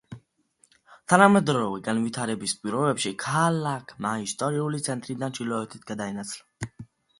თანამედროვე 1.11 1.81
განვითარების 1.87 2.55
პირობებში, 2.63 3.13
ქალაქმა 3.25 4.15
ისტორიული 4.25 4.83
ცენტრიდან 4.89 5.39
ჩრდილოეთით 5.39 5.89
გადაინაცვლა. 5.95 6.75